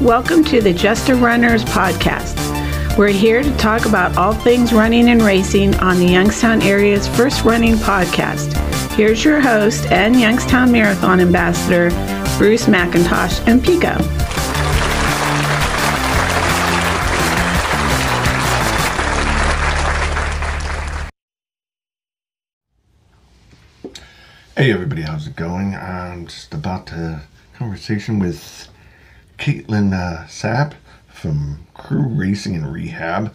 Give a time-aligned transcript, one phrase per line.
[0.00, 2.96] Welcome to the Just a Runners podcast.
[2.96, 7.44] We're here to talk about all things running and racing on the Youngstown area's first
[7.44, 8.50] running podcast.
[8.94, 11.90] Here's your host and Youngstown Marathon Ambassador,
[12.38, 13.98] Bruce McIntosh and Pico.
[24.56, 25.74] Hey everybody, how's it going?
[25.74, 27.20] I'm just about to
[27.52, 28.69] conversation with
[29.40, 30.74] Caitlin uh, Sapp
[31.08, 33.34] from Crew Racing and Rehab.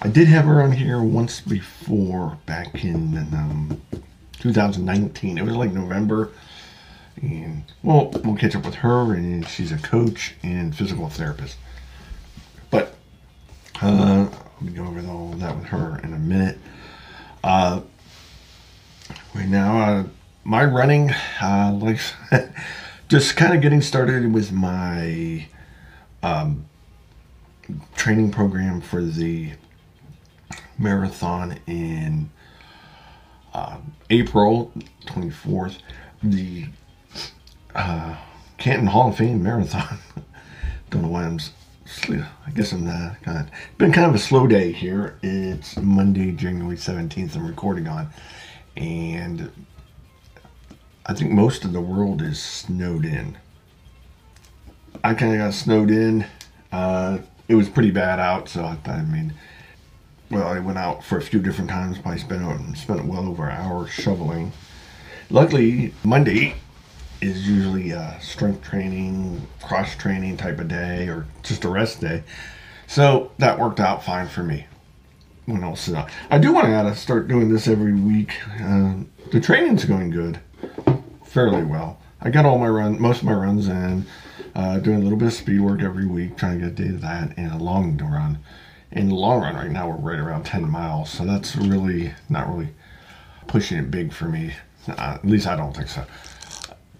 [0.00, 3.82] I did have her on here once before, back in um,
[4.38, 5.36] 2019.
[5.36, 6.30] It was like November,
[7.20, 9.12] and well, we'll catch up with her.
[9.12, 11.56] And she's a coach and physical therapist.
[12.70, 12.94] But
[13.82, 14.28] uh,
[14.60, 16.58] I'll go over all that with her in a minute.
[17.42, 17.80] Uh,
[19.34, 20.04] right now, uh,
[20.44, 21.10] my running,
[21.42, 21.98] uh, like,
[23.08, 25.46] just kind of getting started with my
[26.22, 26.66] um,
[27.96, 29.52] training program for the
[30.78, 32.30] marathon in
[33.54, 33.78] uh,
[34.10, 34.72] April
[35.06, 35.78] 24th.
[36.22, 36.66] The
[37.74, 38.16] uh,
[38.58, 39.98] Canton Hall of Fame Marathon.
[40.90, 41.38] Don't know why I'm.
[42.10, 43.46] I guess I'm not of
[43.78, 45.18] been kind of a slow day here.
[45.22, 47.34] It's Monday, January 17th.
[47.34, 48.10] I'm recording on,
[48.76, 49.50] and
[51.10, 53.38] I think most of the world is snowed in.
[55.02, 56.26] I kind of got snowed in.
[56.70, 59.32] Uh, it was pretty bad out, so I thought, I mean,
[60.30, 61.98] well, I went out for a few different times.
[61.98, 64.52] Probably spent spent well over an hour shoveling.
[65.30, 66.56] Luckily, Monday
[67.22, 72.22] is usually a strength training, cross training type of day, or just a rest day.
[72.86, 74.66] So that worked out fine for me.
[75.46, 75.90] When else?
[76.30, 78.34] I do want to start doing this every week.
[78.60, 78.96] Uh,
[79.32, 80.38] the training's going good
[81.28, 81.98] fairly well.
[82.20, 84.06] I got all my run, most of my runs in,
[84.54, 86.96] uh, doing a little bit of speed work every week, trying to get a day
[86.96, 88.38] that, and a long run.
[88.90, 92.48] In the long run, right now we're right around 10 miles, so that's really not
[92.48, 92.70] really
[93.46, 94.54] pushing it big for me.
[94.88, 96.04] Uh, at least I don't think so.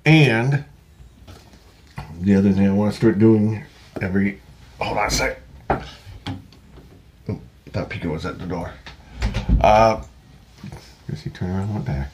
[0.04, 0.64] And
[2.20, 3.64] the other thing I want to start doing
[4.00, 4.40] every
[4.78, 5.40] hold on a sec.
[7.28, 7.40] Oh,
[7.72, 8.72] that Pico was at the door.
[9.60, 10.02] Uh,
[11.08, 12.10] guess he turned around and went back.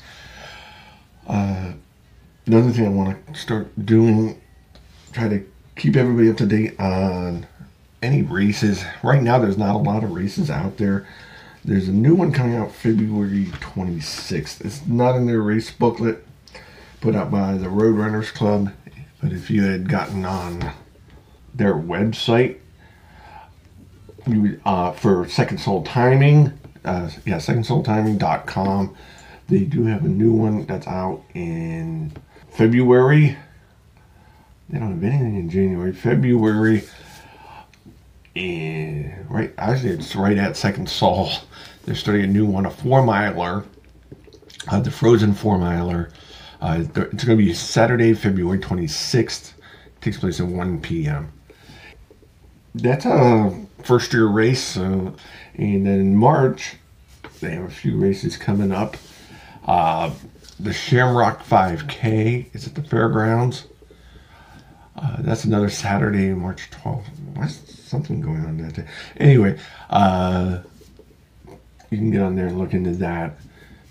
[1.26, 1.72] Uh,
[2.46, 4.40] another thing I want to start doing,
[5.12, 5.44] try to
[5.76, 7.46] keep everybody up to date on
[8.02, 8.84] any races.
[9.02, 11.06] Right now, there's not a lot of races out there.
[11.64, 14.64] There's a new one coming out February 26th.
[14.64, 16.24] It's not in their race booklet
[17.04, 18.72] put out by the Road Runners Club,
[19.20, 20.72] but if you had gotten on
[21.54, 22.58] their website,
[24.26, 28.96] you uh, for Second Sole Timing, uh, yeah, secondsoletiming.com,
[29.48, 32.12] they do have a new one that's out in
[32.54, 33.36] February.
[34.68, 35.92] They don't have anything in January.
[35.92, 36.84] February,
[38.36, 41.30] and right, actually, it's right at Second Sole.
[41.84, 43.64] They're starting a new one, a four miler,
[44.68, 46.10] uh, the Frozen Four Miler.
[46.60, 49.52] Uh, it's going to be Saturday, February 26th.
[49.58, 51.32] It takes place at 1 p.m.
[52.74, 54.76] That's a first year race.
[54.76, 55.10] Uh,
[55.56, 56.76] and then in March,
[57.40, 58.96] they have a few races coming up.
[59.66, 60.10] Uh,
[60.60, 63.66] the Shamrock 5K is at the fairgrounds.
[64.96, 67.06] Uh, that's another Saturday, March 12th.
[67.34, 68.86] What's something going on that day?
[69.16, 69.58] Anyway,
[69.90, 70.60] uh,
[71.90, 73.36] you can get on there and look into that.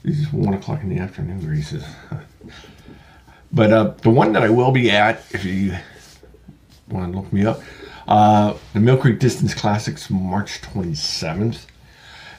[0.04, 1.84] These one o'clock in the afternoon races.
[3.52, 5.76] but uh, the one that I will be at, if you
[6.90, 7.62] want to look me up,
[8.08, 11.66] uh, the Mill Creek Distance Classics, March 27th.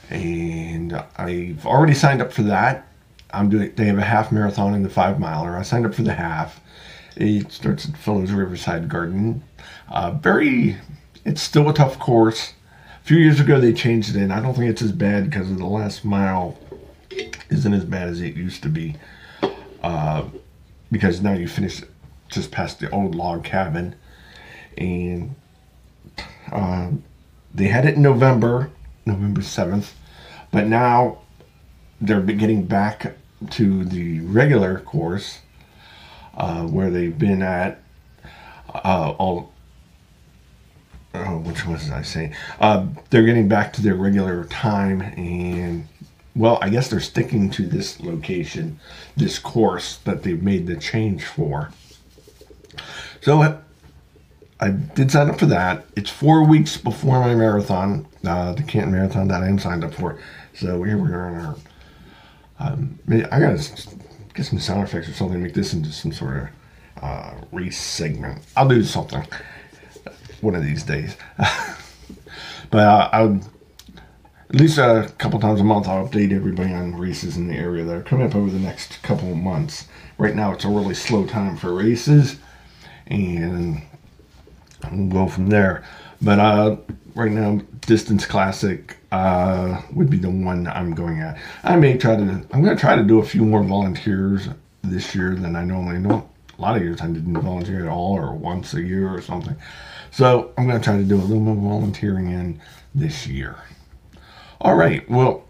[0.09, 2.87] And I've already signed up for that.
[3.31, 3.73] I'm doing.
[3.75, 5.57] They have a half marathon and the five miler.
[5.57, 6.59] I signed up for the half.
[7.15, 9.43] It starts at Fellows Riverside Garden.
[9.89, 10.77] Uh, very.
[11.25, 12.53] It's still a tough course.
[13.01, 15.55] A few years ago they changed it, and I don't think it's as bad because
[15.55, 16.57] the last mile
[17.49, 18.95] isn't as bad as it used to be.
[19.83, 20.25] Uh,
[20.91, 21.81] because now you finish
[22.29, 23.95] just past the old log cabin,
[24.77, 25.35] and
[26.51, 26.89] uh,
[27.53, 28.71] they had it in November,
[29.05, 29.95] November seventh,
[30.51, 31.19] but now
[32.01, 33.15] they're getting back
[33.51, 35.39] to the regular course
[36.35, 37.81] uh, where they've been at
[38.73, 39.53] uh, all
[41.13, 42.35] oh, which was I saying?
[42.59, 45.87] Uh, they're getting back to their regular time, and
[46.35, 48.79] well, I guess they're sticking to this location,
[49.15, 51.71] this course that they've made the change for.
[53.21, 53.41] So
[54.59, 55.85] I, did sign up for that.
[55.95, 59.93] It's four weeks before my marathon, uh, the Canton Marathon that I am signed up
[59.93, 60.19] for.
[60.53, 61.55] So here we are in our
[62.59, 63.61] um, I gotta
[64.33, 65.41] get some sound effects or something.
[65.41, 66.43] Make this into some sort
[66.97, 68.41] of uh, race segment.
[68.55, 69.25] I'll do something.
[70.41, 71.17] one of these days.
[72.69, 73.41] but uh, I'll
[74.49, 77.83] at least a couple times a month I'll update everybody on races in the area
[77.83, 79.87] that are coming up over the next couple of months.
[80.17, 82.37] Right now it's a really slow time for races,
[83.07, 83.81] and
[84.91, 85.83] we'll go from there.
[86.25, 86.77] But uh,
[87.13, 91.37] right now, distance classic uh, would be the one I'm going at.
[91.63, 92.23] I may try to.
[92.23, 94.49] I'm going to try to do a few more volunteers
[94.83, 96.27] this year than I normally do.
[96.57, 99.55] A lot of years I didn't volunteer at all, or once a year or something.
[100.09, 102.59] So I'm going to try to do a little more volunteering in
[102.95, 103.57] this year.
[104.61, 105.07] All right.
[105.07, 105.45] Well,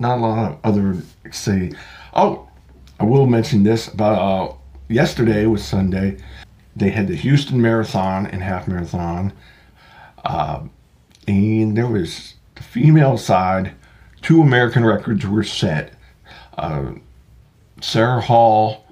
[0.00, 0.96] not a lot of other
[1.30, 1.70] say.
[2.14, 2.48] Oh,
[2.98, 4.54] I will mention this about uh,
[4.88, 6.16] yesterday was Sunday.
[6.74, 9.32] They had the Houston Marathon and half marathon,
[10.24, 10.62] uh,
[11.26, 13.72] and there was the female side.
[14.22, 15.94] Two American records were set.
[16.56, 16.92] Uh,
[17.80, 18.84] Sara Hall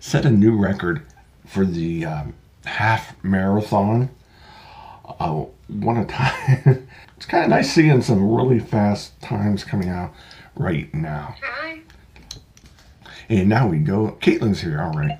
[0.00, 1.02] set a new record
[1.46, 2.34] for the um,
[2.64, 4.10] half marathon.
[5.20, 6.88] Uh, one a time.
[7.16, 10.12] it's kind of nice seeing some really fast times coming out
[10.56, 11.36] right now.
[11.42, 11.80] Hi.
[13.28, 14.18] And now we go.
[14.20, 14.80] Caitlin's here.
[14.80, 15.18] All right.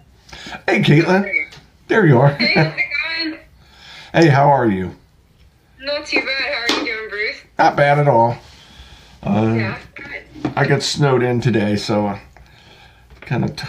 [0.67, 1.49] Hey, Caitlin.
[1.88, 2.34] There you are.
[2.34, 3.38] Hey, how's it going?
[4.12, 4.94] hey, how are you?
[5.84, 6.54] Not too bad.
[6.54, 7.36] How are you doing, Bruce?
[7.58, 8.36] Not bad at all.
[9.22, 10.22] Uh, Yeah, good.
[10.56, 12.19] I got snowed in today, so uh,
[13.20, 13.66] kind of t-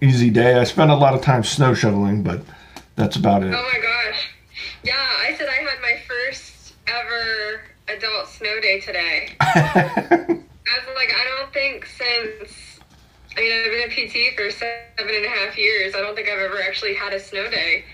[0.00, 0.54] easy day.
[0.54, 2.40] I spent a lot of time snow shoveling, but
[2.96, 3.52] that's about it.
[3.54, 4.28] Oh my gosh.
[4.82, 9.28] Yeah, I said I had my first ever adult snow day today.
[9.40, 12.80] I was like, I don't think since,
[13.36, 15.94] I mean, I've been a PT for seven and a half years.
[15.94, 17.84] I don't think I've ever actually had a snow day.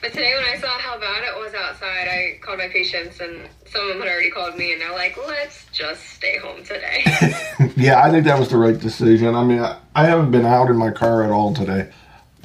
[0.00, 3.48] But today, when I saw how bad it was outside, I called my patients, and
[3.66, 7.02] some of them had already called me, and they're like, let's just stay home today.
[7.76, 9.34] yeah, I think that was the right decision.
[9.34, 11.90] I mean, I, I haven't been out in my car at all today.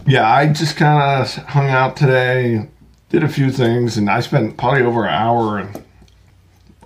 [0.08, 2.68] Yeah, I just kind of hung out today,
[3.10, 5.84] did a few things, and I spent probably over an hour and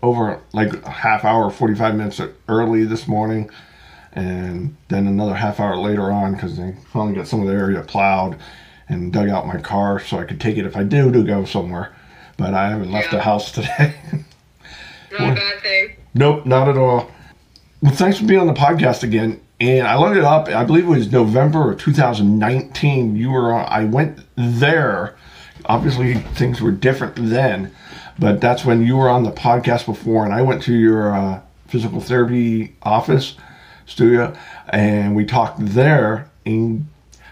[0.04, 3.50] over like a half hour, 45 minutes early this morning,
[4.12, 7.82] and then another half hour later on because they finally got some of the area
[7.84, 8.38] plowed
[8.90, 11.46] and dug out my car so I could take it if I do to go
[11.46, 11.94] somewhere.
[12.38, 13.96] But I haven't left the house today.
[15.12, 15.96] Not a bad thing.
[16.14, 17.12] Nope, not at all.
[17.82, 19.40] Well, thanks for being on the podcast again.
[19.60, 20.50] And I looked it up.
[20.50, 23.16] I believe it was November of 2019.
[23.16, 25.16] You were on, I went there.
[25.66, 27.74] Obviously, things were different then,
[28.20, 30.26] but that's when you were on the podcast before.
[30.26, 33.36] And I went to your uh, physical therapy office
[33.86, 34.36] studio,
[34.70, 36.30] and we talked there.
[36.46, 36.88] And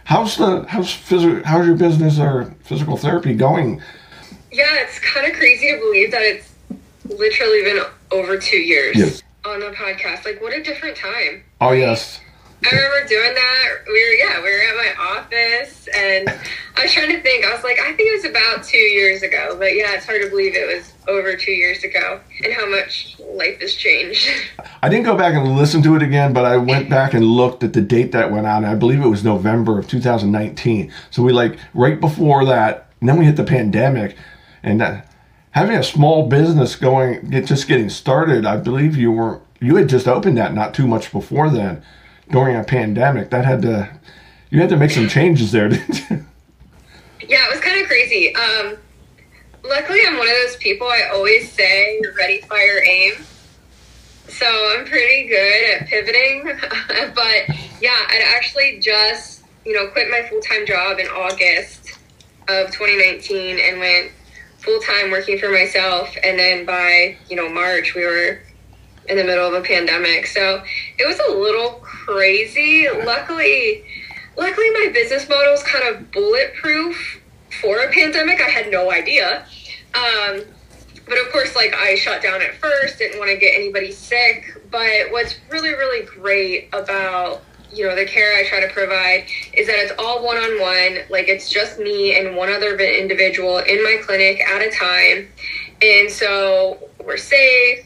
[0.06, 3.81] how's the how's physical how's your business or physical therapy going?
[4.52, 6.52] Yeah, it's kind of crazy to believe that it's
[7.10, 9.24] literally been over two years Yes.
[9.46, 10.24] on the podcast.
[10.25, 11.44] Like, what a different time.
[11.60, 12.19] Oh yes,
[12.66, 13.68] I remember doing that.
[13.86, 16.30] We were, yeah, we were at my office, and
[16.76, 17.46] I was trying to think.
[17.46, 20.24] I was like, I think it was about two years ago, but yeah, it's hard
[20.24, 24.28] to believe it was over two years ago, and how much life has changed.
[24.82, 27.64] I didn't go back and listen to it again, but I went back and looked
[27.64, 28.58] at the date that went out.
[28.58, 30.92] And I believe it was November of 2019.
[31.12, 34.18] So we like right before that, and then we hit the pandemic,
[34.64, 35.12] and that,
[35.52, 38.44] having a small business going, just getting started.
[38.44, 41.84] I believe you were you had just opened that not too much before then,
[42.30, 43.30] during a pandemic.
[43.30, 43.90] That had to
[44.50, 46.26] you had to make some changes there, didn't you?
[47.28, 48.36] Yeah, it was kind of crazy.
[48.36, 48.78] Um,
[49.64, 50.88] luckily, I'm one of those people.
[50.88, 53.14] I always say ready, fire, aim.
[54.28, 56.44] So I'm pretty good at pivoting.
[57.16, 62.00] but yeah, I'd actually just you know quit my full time job in August
[62.48, 64.12] of 2019 and went
[64.60, 66.16] full time working for myself.
[66.24, 68.40] And then by you know March, we were
[69.07, 70.28] in the middle of a pandemic.
[70.28, 70.64] So
[70.97, 72.88] it was a little crazy.
[72.90, 73.83] Luckily,
[74.38, 77.21] luckily my business model is kind of bulletproof
[77.62, 78.42] for a pandemic.
[78.42, 79.45] I had no idea.
[79.94, 80.42] Um,
[81.07, 84.62] but of course, like I shut down at first, didn't want to get anybody sick.
[84.71, 89.68] But what's really, really great about you know the care I try to provide is
[89.68, 91.06] that it's all one on one.
[91.09, 95.28] Like it's just me and one other individual in my clinic at a time,
[95.81, 97.85] and so we're safe.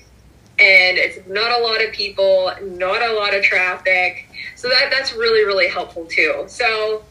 [0.60, 4.28] And it's not a lot of people, not a lot of traffic.
[4.56, 6.44] So that that's really, really helpful too.
[6.48, 7.04] So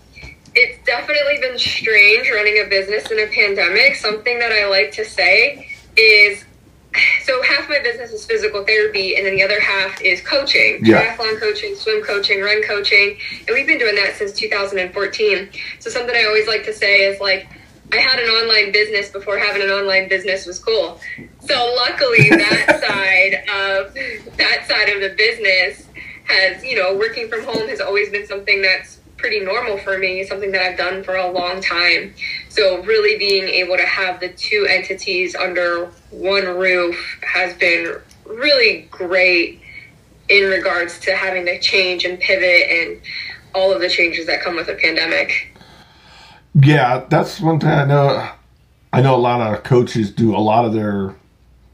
[0.55, 3.95] it's definitely been strange running a business in a pandemic.
[3.97, 6.45] Something that I like to say is
[7.25, 11.17] so half my business is physical therapy, and then the other half is coaching, Yeah.
[11.17, 15.51] triathlon coaching, swim coaching, run coaching, and we've been doing that since 2014.
[15.81, 17.47] So something I always like to say is like,
[17.93, 21.01] I had an online business before having an online business was cool.
[21.41, 23.95] So luckily, that side of
[24.37, 25.89] that side of the business
[26.25, 30.25] has, you know, working from home has always been something that's pretty normal for me,
[30.25, 32.15] something that I've done for a long time.
[32.51, 38.83] So, really being able to have the two entities under one roof has been really
[38.91, 39.63] great
[40.29, 43.01] in regards to having to change and pivot and
[43.55, 45.55] all of the changes that come with a pandemic.
[46.55, 48.31] Yeah, that's one thing I know.
[48.93, 51.15] I know a lot of coaches do a lot of their, a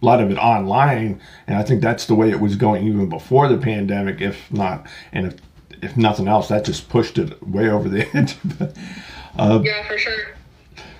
[0.03, 3.49] lot of it online, and I think that's the way it was going even before
[3.49, 5.35] the pandemic, if not, and if,
[5.83, 8.37] if nothing else, that just pushed it way over the edge.
[9.39, 10.35] uh, yeah, for sure.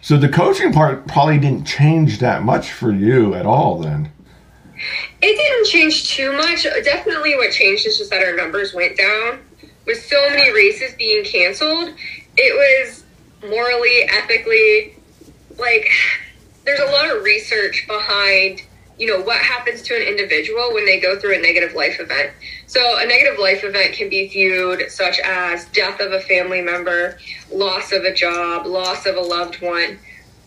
[0.03, 4.13] So the coaching part probably didn't change that much for you at all then.
[5.23, 6.65] It didn't change too much.
[6.85, 9.41] Definitely what changed is just that our numbers went down.
[9.87, 11.91] With so many races being canceled,
[12.37, 13.04] it was
[13.49, 14.97] morally, ethically,
[15.59, 15.89] like
[16.65, 18.63] there's a lot of research behind
[18.99, 22.33] you know what happens to an individual when they go through a negative life event.
[22.67, 27.19] So a negative life event can be viewed such as death of a family member
[27.53, 29.99] loss of a job loss of a loved one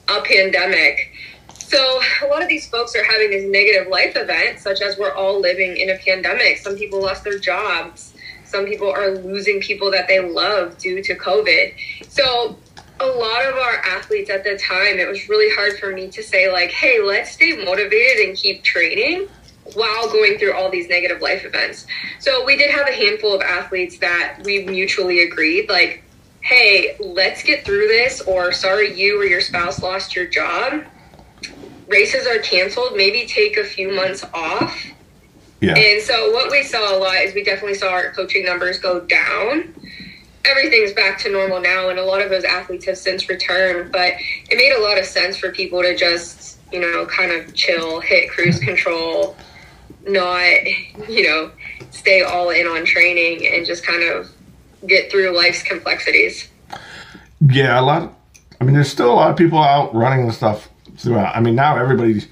[0.07, 1.11] a pandemic.
[1.49, 5.13] So a lot of these folks are having these negative life events such as we're
[5.13, 6.57] all living in a pandemic.
[6.59, 8.13] Some people lost their jobs.
[8.45, 11.73] Some people are losing people that they love due to covid.
[12.07, 12.57] So
[12.99, 16.23] a lot of our athletes at the time, it was really hard for me to
[16.23, 19.27] say, like, hey, let's stay motivated and keep training
[19.73, 21.85] while going through all these negative life events.
[22.19, 26.03] So we did have a handful of athletes that we mutually agreed, like,
[26.41, 30.83] hey, let's get through this, or sorry, you or your spouse lost your job.
[31.87, 32.95] Races are canceled.
[32.95, 34.85] Maybe take a few months off.
[35.59, 35.75] Yeah.
[35.75, 39.01] And so what we saw a lot is we definitely saw our coaching numbers go
[39.01, 39.73] down
[40.47, 43.91] everything's back to normal now, and a lot of those athletes have since returned.
[43.91, 44.13] But
[44.49, 47.99] it made a lot of sense for people to just, you know, kind of chill,
[47.99, 49.35] hit cruise control,
[50.07, 50.63] not,
[51.07, 51.51] you know,
[51.91, 54.29] stay all in on training and just kind of
[54.85, 56.49] get through life's complexities.
[57.41, 58.13] Yeah, a lot.
[58.59, 61.35] I mean, there's still a lot of people out running the stuff throughout.
[61.35, 62.27] I mean, now everybody's.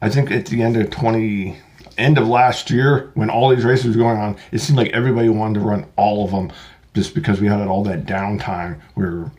[0.00, 1.56] I think at the end of 20,
[1.96, 5.28] end of last year, when all these races were going on, it seemed like everybody
[5.28, 6.52] wanted to run all of them
[6.94, 9.30] just because we had all that downtime where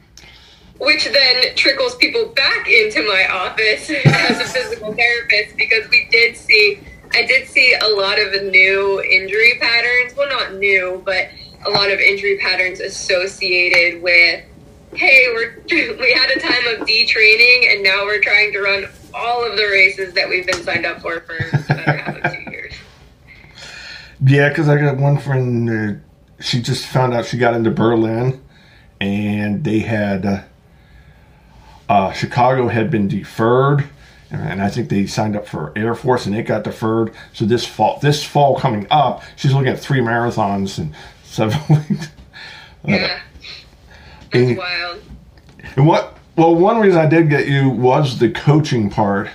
[0.80, 6.36] which then trickles people back into my office as a physical therapist because we did
[6.36, 6.80] see
[7.14, 10.18] I did see a lot of new injury patterns.
[10.18, 11.30] Well, not new, but
[11.66, 14.44] a lot of injury patterns associated with
[14.96, 19.46] hey, we're we had a time of detraining and now we're trying to run all
[19.46, 22.74] of the races that we've been signed up for for better half of two years.
[24.26, 25.70] Yeah, because I got one friend.
[25.70, 26.00] Uh,
[26.44, 28.42] she just found out she got into Berlin,
[29.00, 30.42] and they had uh,
[31.88, 33.86] uh, Chicago had been deferred,
[34.30, 37.14] and I think they signed up for Air Force, and it got deferred.
[37.32, 42.10] So this fall, this fall coming up, she's looking at three marathons in seven weeks.
[42.86, 43.22] Yeah,
[44.32, 45.02] that's and, wild.
[45.78, 46.18] And what?
[46.36, 49.30] Well, one reason I did get you was the coaching part.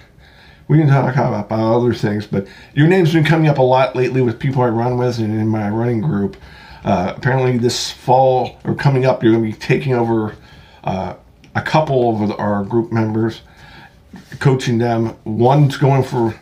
[0.66, 4.20] We can talk about other things, but your name's been coming up a lot lately
[4.20, 6.36] with people I run with and in my running group.
[6.88, 10.34] Uh, apparently, this fall or coming up, you're going to be taking over
[10.84, 11.14] uh,
[11.54, 13.42] a couple of our group members,
[14.38, 15.14] coaching them.
[15.24, 16.34] One's going for.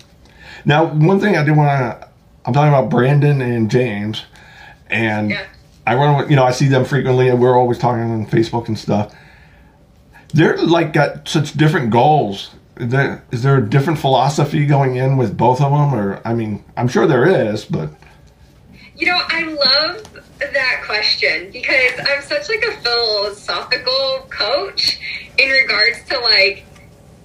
[0.64, 1.68] Now, one thing I do want
[2.00, 2.08] to.
[2.44, 4.24] I'm talking about Brandon and James,
[4.88, 5.46] and yeah.
[5.84, 8.68] I run with, you know, I see them frequently, and we're always talking on Facebook
[8.68, 9.12] and stuff.
[10.32, 12.54] They're like got such different goals.
[12.76, 16.34] Is there, is there a different philosophy going in with both of them, or I
[16.34, 17.90] mean, I'm sure there is, but
[18.96, 24.98] you know, I love that question because I'm such like a philosophical coach
[25.38, 26.64] in regards to like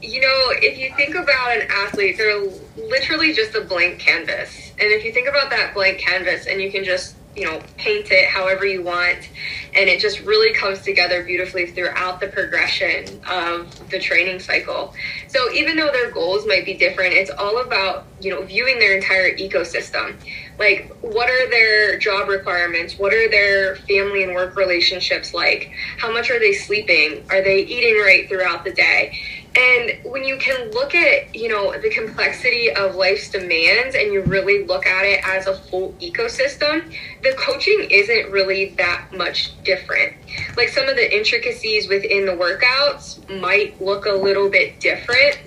[0.01, 2.41] you know, if you think about an athlete, they're
[2.75, 4.71] literally just a blank canvas.
[4.71, 8.11] And if you think about that blank canvas and you can just, you know, paint
[8.11, 9.29] it however you want,
[9.73, 14.93] and it just really comes together beautifully throughout the progression of the training cycle.
[15.27, 18.95] So even though their goals might be different, it's all about, you know, viewing their
[18.95, 20.15] entire ecosystem.
[20.59, 22.99] Like what are their job requirements?
[22.99, 25.71] What are their family and work relationships like?
[25.97, 27.23] How much are they sleeping?
[27.29, 29.17] Are they eating right throughout the day
[29.55, 34.21] and when you can look at you know the complexity of life's demands and you
[34.23, 36.93] really look at it as a full ecosystem
[37.23, 40.15] the coaching isn't really that much different
[40.55, 45.37] like some of the intricacies within the workouts might look a little bit different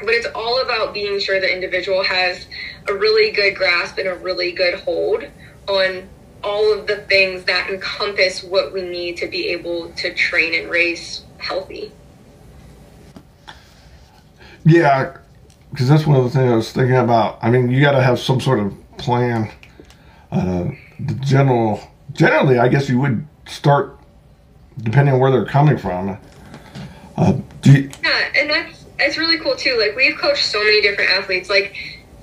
[0.00, 2.46] but it's all about being sure the individual has
[2.86, 5.24] a really good grasp and a really good hold
[5.68, 6.08] on
[6.44, 10.70] all of the things that encompass what we need to be able to train and
[10.70, 11.92] race healthy.
[14.68, 15.16] Yeah,
[15.70, 17.38] because that's one of the things I was thinking about.
[17.40, 19.50] I mean, you got to have some sort of plan.
[20.30, 20.70] Uh,
[21.00, 21.80] the general,
[22.12, 23.98] generally, I guess you would start
[24.82, 26.18] depending on where they're coming from.
[27.16, 29.78] Uh, you, Yeah, and that's it's really cool too.
[29.78, 31.48] Like we've coached so many different athletes.
[31.48, 31.74] Like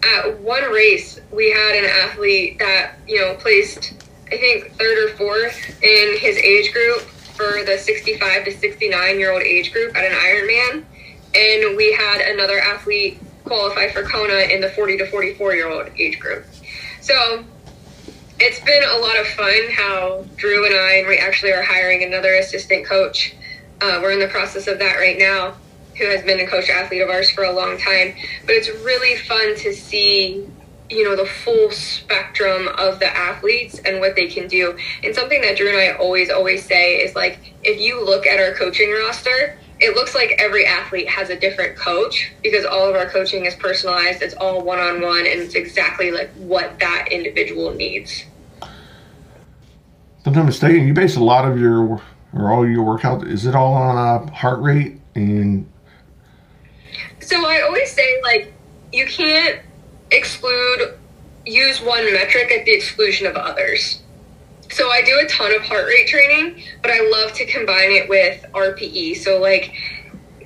[0.04, 3.94] at one race, we had an athlete that you know placed,
[4.28, 7.02] I think, third or fourth in his age group
[7.36, 10.86] for the 65 to 69 year old age group at an Ironman,
[11.36, 15.90] and we had another athlete qualify for Kona in the 40 to 44 year old
[15.98, 16.46] age group.
[17.02, 17.44] So
[18.40, 22.04] it's been a lot of fun how Drew and I, and we actually are hiring
[22.04, 23.36] another assistant coach.
[23.82, 25.56] Uh, we're in the process of that right now,
[25.98, 28.16] who has been a coach athlete of ours for a long time.
[28.46, 30.48] But it's really fun to see,
[30.90, 34.78] you know, the full spectrum of the athletes and what they can do.
[35.04, 38.40] And something that Drew and I always, always say is like, if you look at
[38.40, 42.96] our coaching roster, it looks like every athlete has a different coach because all of
[42.96, 44.22] our coaching is personalized.
[44.22, 48.26] It's all one on one, and it's exactly like what that individual needs.
[48.62, 52.02] if I'm not mistaken, you base a lot of your
[52.34, 53.28] or all your workout.
[53.28, 55.70] Is it all on uh, heart rate and
[57.20, 58.54] So I always say like
[58.92, 59.62] you can't
[60.12, 60.98] exclude
[61.46, 64.02] use one metric at the exclusion of others.
[64.72, 68.10] So I do a ton of heart rate training, but I love to combine it
[68.10, 69.18] with RPE.
[69.18, 69.74] So like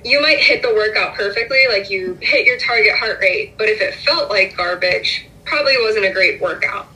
[0.04, 3.80] you might hit the workout perfectly, like you hit your target heart rate, but if
[3.80, 6.86] it felt like garbage, probably wasn't a great workout.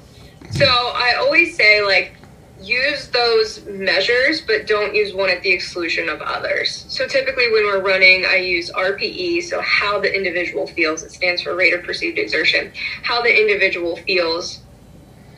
[0.52, 2.14] So I always say like
[2.61, 6.87] use those measures, but don't use one at the exclusion of others.
[6.88, 11.02] So typically when we're running, I use RPE, so how the individual feels.
[11.02, 12.73] It stands for rate of perceived exertion.
[13.02, 14.61] How the individual feels,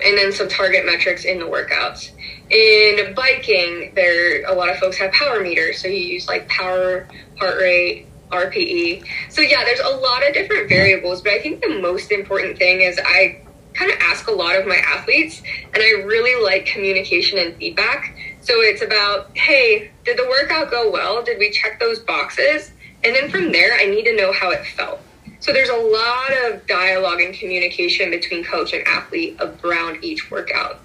[0.05, 2.11] and then some target metrics in the workouts.
[2.50, 7.09] In biking, there a lot of folks have power meters, so you use like power,
[7.38, 9.05] heart rate, RPE.
[9.31, 12.83] So yeah, there's a lot of different variables, but I think the most important thing
[12.83, 13.41] is I
[13.75, 15.43] kind of ask a lot of my athletes,
[15.75, 18.17] and I really like communication and feedback.
[18.41, 21.23] So it's about, hey, did the workout go well?
[21.23, 22.73] Did we check those boxes?
[23.04, 25.00] And then from there, I need to know how it felt.
[25.40, 30.80] So there's a lot of dialogue and communication between coach and athlete around each workout.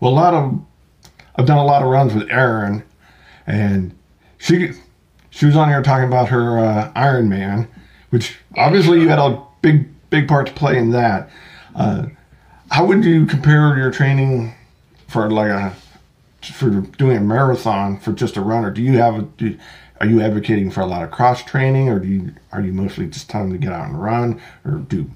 [0.00, 0.60] well, a lot of
[1.36, 2.84] I've done a lot of runs with Erin,
[3.46, 3.94] and
[4.38, 4.72] she
[5.30, 7.68] she was on here talking about her uh, Ironman,
[8.10, 11.28] which obviously you had a big big part to play in that.
[11.74, 12.06] Uh,
[12.70, 14.54] how would you compare your training
[15.08, 15.74] for like a
[16.42, 18.70] for doing a marathon for just a runner?
[18.70, 19.58] Do you have a do,
[20.00, 23.06] are you advocating for a lot of cross training, or do you are you mostly
[23.06, 25.10] just telling them to get out and run, or do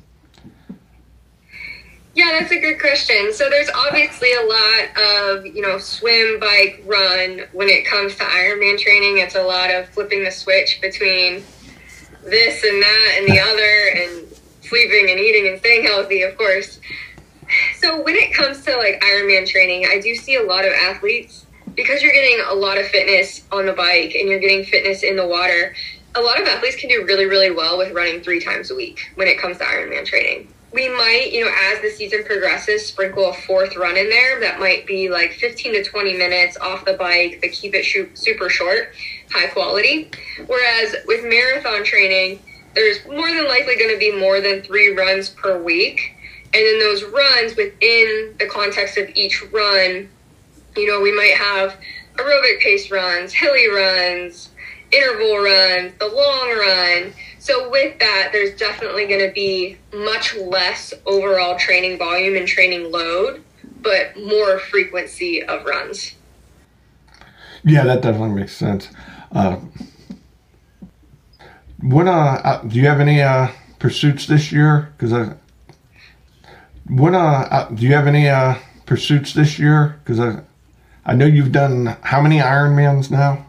[2.15, 3.33] Yeah, that's a good question.
[3.33, 7.43] So there's obviously a lot of, you know, swim, bike, run.
[7.53, 11.45] When it comes to Ironman training, it's a lot of flipping the switch between
[12.25, 14.29] this and that and the other and
[14.63, 16.81] sleeping and eating and staying healthy, of course.
[17.79, 21.47] So when it comes to like Ironman training, I do see a lot of athletes
[21.79, 25.15] because you're getting a lot of fitness on the bike and you're getting fitness in
[25.15, 25.75] the water.
[26.17, 29.13] A lot of athletes can do really, really well with running three times a week
[29.15, 33.31] when it comes to Ironman training we might, you know, as the season progresses, sprinkle
[33.31, 36.93] a fourth run in there that might be like 15 to 20 minutes off the
[36.93, 38.93] bike, but keep it super short,
[39.31, 40.11] high quality.
[40.47, 42.41] Whereas with marathon training,
[42.75, 46.15] there's more than likely going to be more than three runs per week.
[46.53, 50.09] And then those runs within the context of each run,
[50.79, 51.77] you know, we might have
[52.15, 54.51] aerobic pace runs, hilly runs,
[54.93, 57.13] interval runs, the long run.
[57.39, 62.91] So with that, there's definitely going to be much less overall training volume and training
[62.91, 63.43] load,
[63.83, 66.15] but more frequency of runs.
[67.65, 68.89] Yeah, that definitely makes sense.
[69.33, 69.61] Uh,
[71.91, 74.93] uh, uh, do you have any uh pursuits this year?
[74.97, 75.35] Because I,
[77.15, 80.01] uh, uh, do you have any uh pursuits this year?
[80.03, 80.43] Because I,
[81.09, 83.47] I know you've done how many Ironmans now?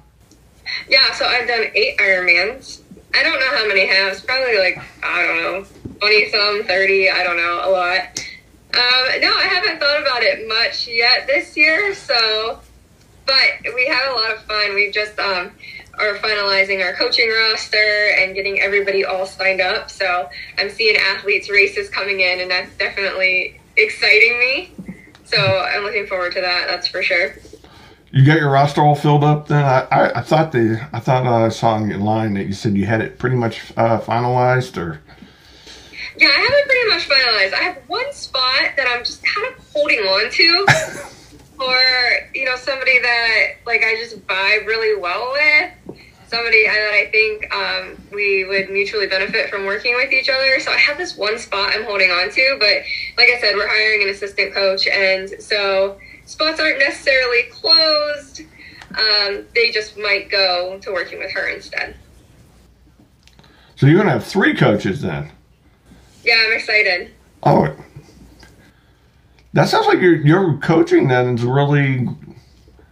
[0.87, 2.79] Yeah, so I've done eight Ironmans.
[3.13, 5.65] I don't know how many halves, probably like, I don't know,
[5.99, 7.99] 20 some, 30, I don't know, a lot.
[8.73, 12.61] Um, no, I haven't thought about it much yet this year, so,
[13.25, 14.73] but we had a lot of fun.
[14.73, 15.51] We've just um,
[15.99, 19.91] are finalizing our coaching roster and getting everybody all signed up.
[19.91, 24.71] So I'm seeing athletes' races coming in, and that's definitely exciting me.
[25.29, 27.35] So I'm looking forward to that, that's for sure.
[28.11, 29.47] You got your roster all filled up?
[29.47, 32.53] Then I, I, I thought the I thought uh, I saw in line that you
[32.53, 34.99] said you had it pretty much uh, finalized, or
[36.17, 37.53] Yeah, I have it pretty much finalized.
[37.53, 40.65] I have one spot that I'm just kind of holding on to
[41.57, 41.77] for,
[42.33, 45.99] you know, somebody that, like, I just vibe really well with.
[46.29, 50.59] Somebody that I think um, we would mutually benefit from working with each other.
[50.59, 52.57] So I have this one spot I'm holding on to.
[52.59, 52.83] But
[53.17, 54.85] like I said, we're hiring an assistant coach.
[54.87, 58.41] And so spots aren't necessarily closed.
[58.97, 61.95] um, they just might go to working with her instead.
[63.75, 65.31] So you're gonna have three coaches then.
[66.23, 67.11] Yeah, I'm excited.
[67.43, 67.73] Oh,
[69.53, 72.07] that sounds like your your coaching then is really.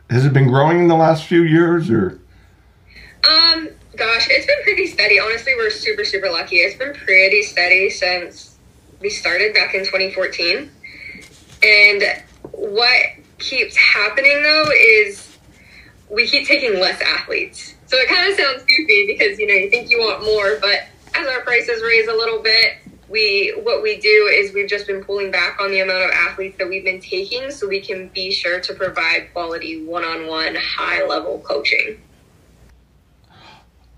[0.09, 2.19] Has it been growing in the last few years, or?
[3.27, 5.19] Um, gosh, it's been pretty steady.
[5.19, 6.57] Honestly, we're super super lucky.
[6.57, 8.57] It's been pretty steady since
[9.01, 10.71] we started back in 2014.
[11.63, 12.03] And
[12.51, 13.01] what
[13.39, 15.37] keeps happening though is
[16.09, 17.75] we keep taking less athletes.
[17.87, 20.87] So it kind of sounds goofy because you know you think you want more, but
[21.15, 22.77] as our prices raise a little bit,
[23.09, 26.57] we what we do is we've just been pulling back on the amount of athletes
[26.59, 31.39] that we've been taking so we can be sure to provide quality one-on-one high level
[31.39, 32.01] coaching.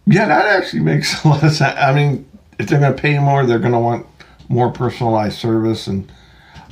[0.10, 1.78] Yeah, that actually makes a lot of sense.
[1.80, 4.08] I mean, if they're going to pay more, they're going to want
[4.50, 6.12] more personalized service, and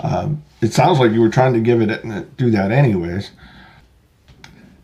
[0.02, 3.32] um, it sounds like you were trying to give it do that anyways.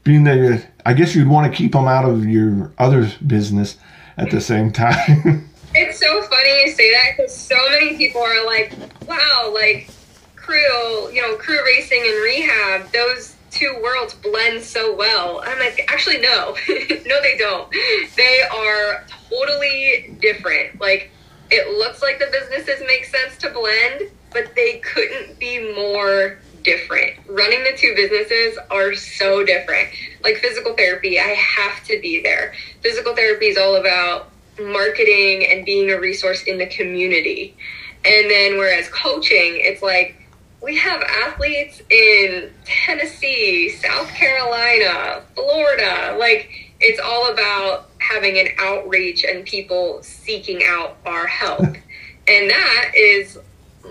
[0.03, 3.77] Being that I guess you'd want to keep them out of your other business
[4.17, 5.49] at the same time.
[5.73, 8.73] it's so funny you say that because so many people are like,
[9.07, 9.89] "Wow, like
[10.35, 15.85] crew, you know, crew racing and rehab, those two worlds blend so well." I'm like,
[15.89, 17.69] actually, no, no, they don't.
[18.15, 20.79] They are totally different.
[20.81, 21.11] Like,
[21.51, 27.17] it looks like the businesses make sense to blend, but they couldn't be more different.
[27.27, 29.89] Running the two businesses are so different.
[30.23, 32.53] Like physical therapy, I have to be there.
[32.81, 37.55] Physical therapy is all about marketing and being a resource in the community.
[38.05, 40.15] And then whereas coaching, it's like
[40.63, 46.15] we have athletes in Tennessee, South Carolina, Florida.
[46.17, 46.49] Like
[46.79, 51.59] it's all about having an outreach and people seeking out our help.
[52.27, 53.37] and that is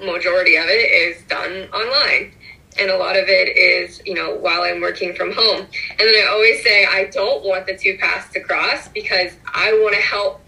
[0.02, 2.32] majority of it is done online
[2.78, 6.14] and a lot of it is you know while i'm working from home and then
[6.14, 10.00] i always say i don't want the two paths to cross because i want to
[10.00, 10.40] help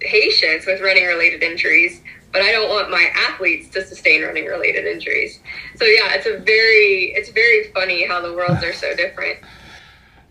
[0.00, 2.00] patients with running related injuries
[2.32, 5.40] but i don't want my athletes to sustain running related injuries
[5.76, 9.38] so yeah it's a very it's very funny how the worlds are so different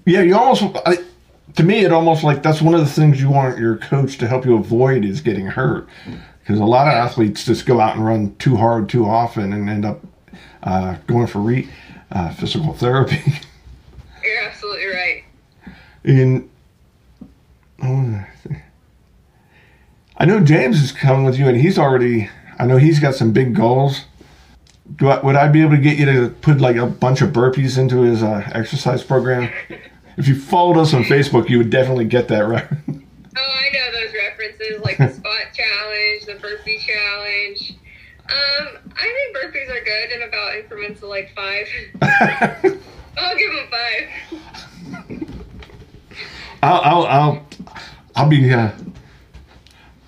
[0.06, 0.98] yeah you almost I,
[1.56, 4.28] to me it almost like that's one of the things you want your coach to
[4.28, 5.88] help you avoid is getting hurt
[6.48, 9.70] because a lot of athletes just go out and run too hard too often and
[9.70, 10.00] end up
[10.64, 11.70] uh, going for re,
[12.12, 13.22] uh, physical therapy.
[14.24, 15.24] You're absolutely right.
[16.06, 16.50] In
[17.84, 18.26] oh,
[20.20, 22.30] I know James is coming with you, and he's already.
[22.58, 24.06] I know he's got some big goals.
[24.96, 27.30] Do I, would I be able to get you to put like a bunch of
[27.32, 29.52] burpees into his uh, exercise program?
[30.18, 32.68] if you followed us on Facebook, you would definitely get that right.
[33.40, 37.76] Oh, I know those references, like the squat challenge, the burpee challenge.
[38.28, 41.68] Um, I think burpees are good in about increments of like five.
[43.16, 44.10] I'll give them five.
[46.64, 47.48] I'll, I'll, I'll,
[48.16, 48.52] I'll be.
[48.52, 48.72] Uh,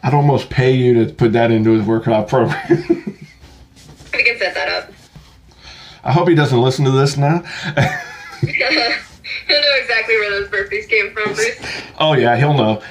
[0.04, 2.66] I'd almost pay you to put that into his workout program.
[4.14, 4.92] we can set that up.
[6.04, 7.40] I hope he doesn't listen to this now.
[8.42, 11.60] he'll know exactly where those burpees came from, Bruce.
[12.00, 12.82] Oh yeah, he'll know.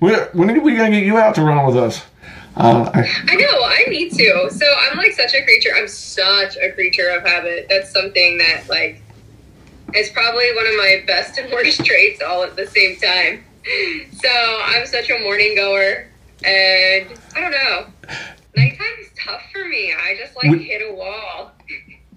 [0.00, 2.04] When, when are we gonna get you out to run with us?
[2.56, 4.50] Uh, I, I know I need to.
[4.50, 5.70] So I'm like such a creature.
[5.76, 7.66] I'm such a creature of habit.
[7.70, 9.00] That's something that like
[9.94, 13.44] is probably one of my best and worst traits all at the same time.
[13.64, 14.28] So
[14.64, 16.08] I'm such a morning goer,
[16.44, 17.86] and I don't know.
[18.56, 19.92] Nighttime is tough for me.
[19.92, 21.52] I just like we, hit a wall.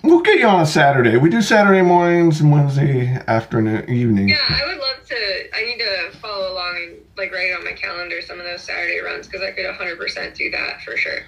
[0.04, 1.18] We'll get you on a Saturday.
[1.18, 4.30] We do Saturday mornings and Wednesday afternoon, evening.
[4.30, 5.56] Yeah, I would love to.
[5.56, 9.00] I need to follow along and like write on my calendar some of those Saturday
[9.00, 11.20] runs because I could 100% do that for sure.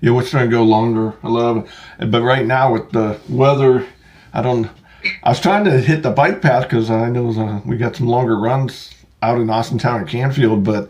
[0.00, 1.14] Yeah, we're trying to go longer.
[1.22, 3.86] I love it, but right now with the weather,
[4.32, 4.70] I don't.
[5.22, 8.06] I was trying to hit the bike path because I know uh, we got some
[8.06, 8.91] longer runs
[9.22, 10.88] out in Austintown and Canfield, but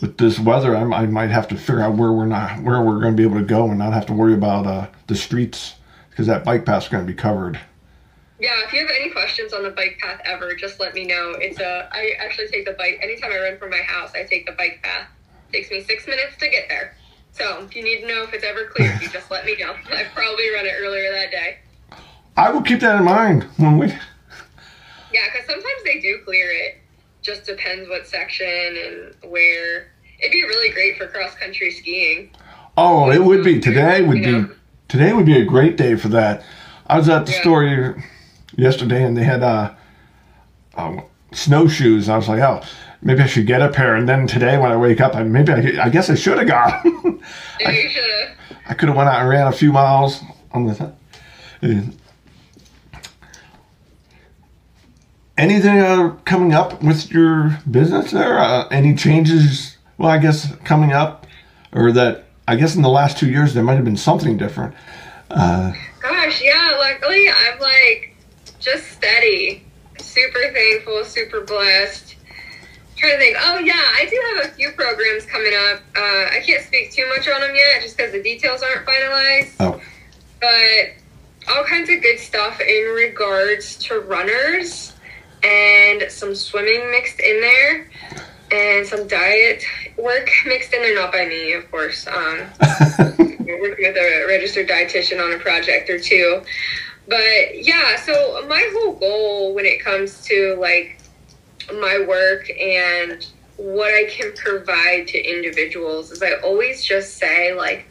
[0.00, 3.00] with this weather, I, I, might have to figure out where we're not where we're
[3.00, 5.74] going to be able to go and not have to worry about uh, the streets
[6.08, 7.60] because that bike path is going to be covered.
[8.40, 11.34] Yeah, if you have any questions on the bike path ever, just let me know.
[11.38, 14.12] It's a I actually take the bike anytime I run from my house.
[14.14, 15.08] I take the bike path.
[15.48, 16.94] It takes me six minutes to get there.
[17.32, 19.72] So if you need to know if it's ever clear, you just let me know.
[19.90, 21.58] I probably run it earlier that day.
[22.36, 23.88] I will keep that in mind when we.
[25.12, 26.79] Yeah, because sometimes they do clear it.
[27.22, 29.92] Just depends what section and where.
[30.18, 32.30] It'd be really great for cross country skiing.
[32.76, 33.60] Oh, it would be.
[33.60, 34.42] Today would you know?
[34.48, 34.54] be.
[34.88, 36.44] Today would be a great day for that.
[36.86, 37.40] I was at the yeah.
[37.40, 38.04] store
[38.56, 39.72] yesterday and they had uh,
[40.74, 41.00] uh,
[41.32, 42.08] snowshoes.
[42.08, 42.60] I was like, oh,
[43.02, 43.94] maybe I should get a pair.
[43.94, 46.48] And then today when I wake up, I, maybe I, I guess I should have
[46.48, 47.20] gone.
[47.60, 48.58] yeah, you should have.
[48.68, 50.20] I could have went out and ran a few miles
[50.52, 50.92] on the.
[51.62, 51.82] Uh,
[55.40, 58.38] anything uh, coming up with your business there?
[58.38, 59.78] Uh, any changes?
[59.98, 61.26] Well, I guess coming up,
[61.72, 64.74] or that I guess in the last two years there might have been something different.
[65.30, 66.76] Uh, Gosh, yeah.
[66.78, 68.14] Luckily, I'm like
[68.60, 69.64] just steady.
[69.98, 71.04] Super thankful.
[71.04, 72.16] Super blessed.
[72.96, 73.36] Trying to think.
[73.40, 75.80] Oh yeah, I do have a few programs coming up.
[75.96, 79.54] Uh, I can't speak too much on them yet, just because the details aren't finalized.
[79.60, 79.80] oh,
[80.40, 84.92] but all kinds of good stuff in regards to runners
[85.42, 87.90] and some swimming mixed in there
[88.52, 89.62] and some diet
[89.96, 92.40] work mixed in there not by me of course um,
[93.18, 96.42] working with a registered dietitian on a project or two
[97.08, 100.98] but yeah so my whole goal when it comes to like
[101.74, 103.26] my work and
[103.56, 107.86] what i can provide to individuals is i always just say like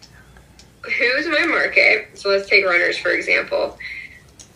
[0.83, 2.09] who's my market?
[2.17, 3.77] So let's take runners for example.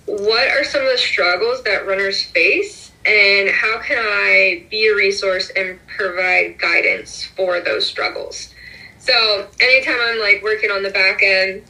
[0.05, 4.95] What are some of the struggles that runners face, and how can I be a
[4.95, 8.53] resource and provide guidance for those struggles?
[8.99, 11.63] So anytime I'm like working on the back end,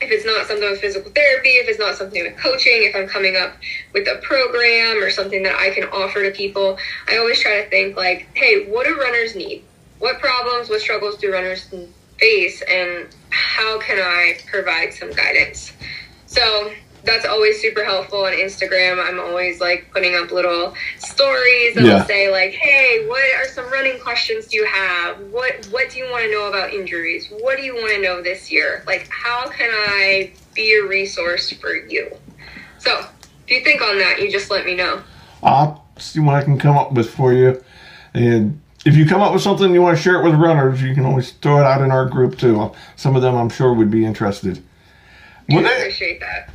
[0.00, 3.08] if it's not something with physical therapy, if it's not something with coaching, if I'm
[3.08, 3.54] coming up
[3.94, 6.76] with a program or something that I can offer to people,
[7.08, 9.64] I always try to think like, hey, what do runners need?
[10.00, 11.72] What problems, what struggles do runners
[12.18, 15.72] face, and how can I provide some guidance?
[16.26, 16.72] So
[17.04, 19.02] that's always super helpful on Instagram.
[19.04, 24.00] I'm always like putting up little stories that'll say like, "Hey, what are some running
[24.00, 25.18] questions do you have?
[25.30, 27.28] What what do you want to know about injuries?
[27.30, 28.82] What do you want to know this year?
[28.86, 32.10] Like, how can I be a resource for you?"
[32.78, 33.06] So,
[33.46, 35.02] if you think on that, you just let me know.
[35.42, 37.62] I'll see what I can come up with for you.
[38.14, 40.94] And if you come up with something you want to share it with runners, you
[40.94, 42.72] can always throw it out in our group too.
[42.96, 44.62] Some of them I'm sure would be interested.
[45.50, 46.50] I Well, they- appreciate that.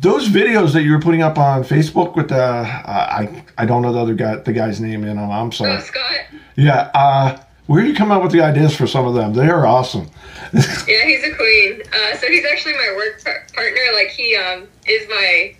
[0.00, 3.82] Those videos that you were putting up on Facebook with the uh, I I don't
[3.82, 5.72] know the other guy the guy's name you know I'm sorry.
[5.72, 5.86] Oh, sorry.
[5.86, 6.40] Scott.
[6.56, 6.90] Yeah.
[6.94, 9.32] Uh, where do you come up with the ideas for some of them?
[9.34, 10.08] They are awesome.
[10.52, 11.82] Yeah, he's a queen.
[11.94, 13.80] Uh, so he's actually my work par- partner.
[13.94, 15.54] Like he um, is my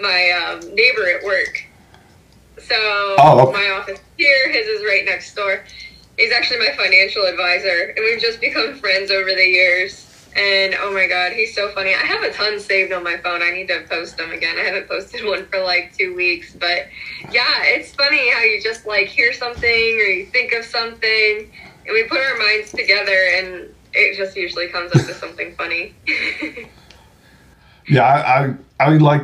[0.00, 1.64] my um, neighbor at work.
[2.58, 2.74] So
[3.18, 3.52] Oh, okay.
[3.52, 5.62] my office here, his is right next door.
[6.16, 10.07] He's actually my financial advisor, and we've just become friends over the years.
[10.36, 11.94] And oh my god, he's so funny.
[11.94, 13.42] I have a ton saved on my phone.
[13.42, 14.56] I need to post them again.
[14.58, 16.86] I haven't posted one for like two weeks, but
[17.32, 21.50] yeah, it's funny how you just like hear something or you think of something,
[21.86, 25.94] and we put our minds together, and it just usually comes up with something funny.
[27.88, 28.54] Yeah, I, I
[28.92, 29.22] I like.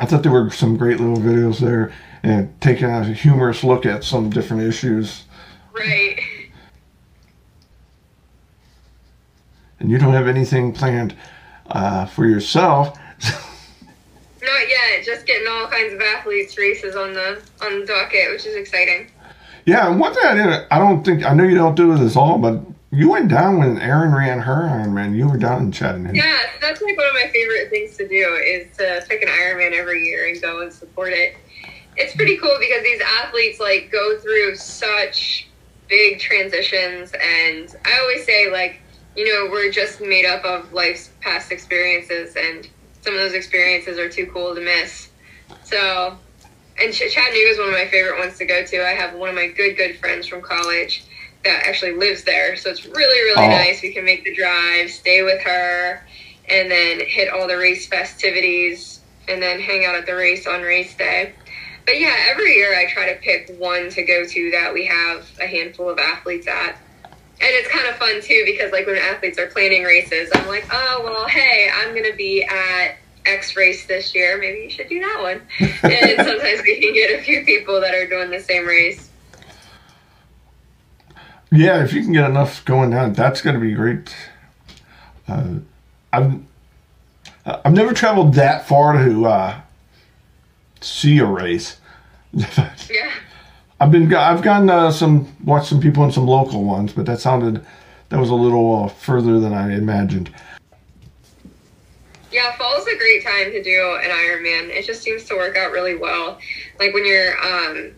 [0.00, 4.02] I thought there were some great little videos there, and taking a humorous look at
[4.04, 5.24] some different issues.
[5.72, 6.20] right.
[9.78, 11.14] And you don't have anything planned
[11.68, 12.96] uh, for yourself.
[14.42, 15.04] Not yet.
[15.04, 19.10] Just getting all kinds of athletes races on the on the docket, which is exciting.
[19.66, 22.14] Yeah, and one thing I didn't, I don't think, I know you don't do this
[22.14, 22.60] all, but
[22.92, 25.16] you went down when Erin ran her Ironman.
[25.16, 26.16] You were down in Chattanooga.
[26.16, 29.72] Yeah, that's like one of my favorite things to do is to pick an Ironman
[29.72, 31.34] every year and go and support it.
[31.96, 35.48] It's pretty cool because these athletes like go through such
[35.88, 38.80] big transitions and I always say like,
[39.16, 42.68] you know, we're just made up of life's past experiences and
[43.00, 45.08] some of those experiences are too cool to miss.
[45.64, 46.18] So,
[46.80, 48.84] and Ch- Chattanooga is one of my favorite ones to go to.
[48.86, 51.04] I have one of my good, good friends from college
[51.44, 52.56] that actually lives there.
[52.56, 53.48] So it's really, really Oh.
[53.58, 53.80] nice.
[53.82, 56.04] We can make the drive, stay with her,
[56.48, 60.62] and then hit all the race festivities and then hang out at the race on
[60.62, 61.32] race day.
[61.86, 65.26] But yeah, every year I try to pick one to go to that we have
[65.40, 66.76] a handful of athletes at.
[67.38, 70.66] And it's kind of fun too because like when athletes are planning races, I'm like,
[70.72, 72.96] oh well, hey, I'm gonna be at
[73.26, 74.38] X race this year.
[74.38, 75.42] Maybe you should do that one.
[75.82, 79.10] and sometimes we can get a few people that are doing the same race.
[81.52, 84.14] Yeah, if you can get enough going down, that's going to be great.
[85.28, 85.56] Uh,
[86.12, 86.40] I've
[87.44, 89.60] I've never traveled that far to uh,
[90.80, 91.78] see a race.
[92.90, 93.10] Yeah.
[93.78, 97.20] I've been I've gotten uh, some watched some people in some local ones, but that
[97.20, 97.64] sounded
[98.08, 100.30] that was a little uh, further than I imagined.
[102.32, 104.68] Yeah, fall is a great time to do an Ironman.
[104.68, 106.38] It just seems to work out really well.
[106.78, 107.92] Like when you're, um,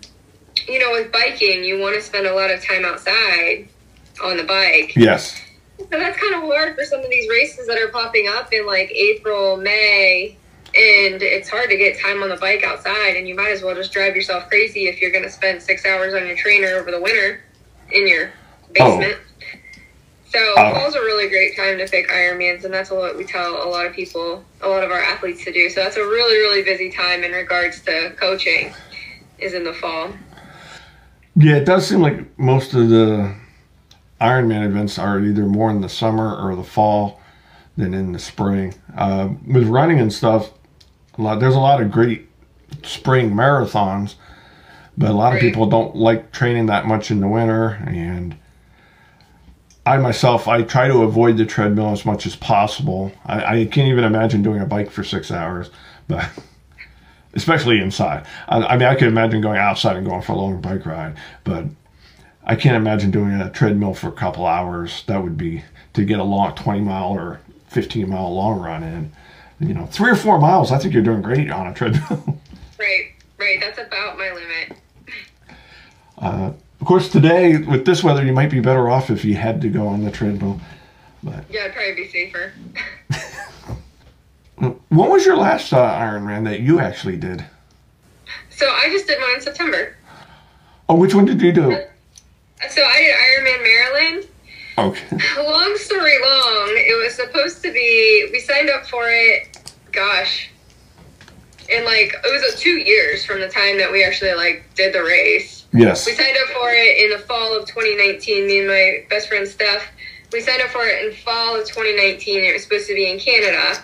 [0.68, 3.68] you know, with biking, you want to spend a lot of time outside
[4.22, 4.94] on the bike.
[4.94, 5.40] Yes.
[5.78, 8.64] So that's kind of hard for some of these races that are popping up in
[8.66, 10.37] like April, May,
[10.74, 13.16] and it's hard to get time on the bike outside.
[13.16, 15.84] And you might as well just drive yourself crazy if you're going to spend six
[15.86, 17.42] hours on your trainer over the winter
[17.90, 18.32] in your
[18.72, 19.16] basement.
[20.30, 20.74] So Oh.
[20.74, 23.86] fall's a really great time to pick Ironmans, and that's what we tell a lot
[23.86, 25.70] of people, a lot of our athletes to do.
[25.70, 28.74] So that's a really, really busy time in regards to coaching.
[29.38, 30.10] is in the fall.
[31.36, 33.32] Yeah, it does seem like most of the
[34.20, 37.20] Ironman events are either more in the summer or the fall
[37.76, 38.74] than in the spring.
[38.96, 40.50] Uh, with running and stuff,
[41.18, 42.28] a lot, there's a lot of great
[42.82, 44.14] spring marathons,
[44.96, 47.80] but a lot of people don't like training that much in the winter.
[47.86, 48.36] And
[49.84, 53.12] I myself, I try to avoid the treadmill as much as possible.
[53.26, 55.70] I, I can't even imagine doing a bike for six hours,
[56.06, 56.28] but
[57.34, 58.26] especially inside.
[58.48, 61.16] I, I mean, I could imagine going outside and going for a long bike ride,
[61.44, 61.64] but
[62.44, 65.04] I can't imagine doing a treadmill for a couple hours.
[65.06, 69.12] That would be to get a long 20 mile or 15 mile long run in.
[69.60, 72.40] You know, three or four miles, I think you're doing great on a treadmill.
[72.80, 73.58] Right, right.
[73.58, 74.78] That's about my limit.
[76.16, 79.60] Uh, of course, today with this weather, you might be better off if you had
[79.62, 80.60] to go on the treadmill.
[81.24, 82.52] But Yeah, I'd probably be safer.
[84.58, 87.44] When was your last uh, Ironman that you actually did?
[88.50, 89.96] So I just did mine in September.
[90.88, 91.62] Oh, which one did you do?
[92.70, 94.27] So I did Ironman Maryland.
[94.78, 95.18] Okay.
[95.36, 98.28] Long story long, it was supposed to be.
[98.32, 99.72] We signed up for it.
[99.90, 100.50] Gosh,
[101.68, 104.94] in like it was uh, two years from the time that we actually like did
[104.94, 105.66] the race.
[105.72, 106.06] Yes.
[106.06, 108.46] We signed up for it in the fall of 2019.
[108.46, 109.84] Me and my best friend Steph.
[110.32, 112.44] We signed up for it in fall of 2019.
[112.44, 113.82] It was supposed to be in Canada.